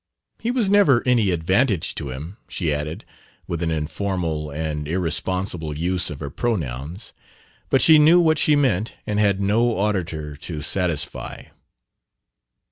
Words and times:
He 0.39 0.49
was 0.49 0.67
never 0.67 1.03
any 1.05 1.29
advantage 1.29 1.93
to 1.93 2.09
him," 2.09 2.37
she 2.47 2.73
added, 2.73 3.05
with 3.47 3.61
an 3.61 3.69
informal 3.69 4.49
and 4.49 4.87
irresponsible 4.87 5.77
use 5.77 6.09
of 6.09 6.19
her 6.21 6.31
pronouns. 6.31 7.13
But 7.69 7.83
she 7.83 7.99
knew 7.99 8.19
what 8.19 8.39
she 8.39 8.55
meant 8.55 8.95
and 9.05 9.19
had 9.19 9.39
no 9.39 9.77
auditor 9.77 10.35
to 10.35 10.63
satisfy. 10.63 11.43